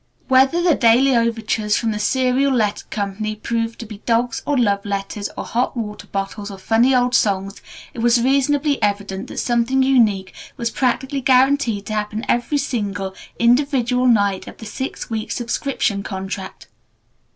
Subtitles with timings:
[0.29, 3.15] Whether the daily overtures from the Serial Letter Co.
[3.43, 7.61] proved to be dogs or love letters or hot water bottles or funny old songs,
[7.93, 14.07] it was reasonably evident that something unique was practically guaranteed to happen every single, individual
[14.07, 16.67] night of the six weeks' subscription contract.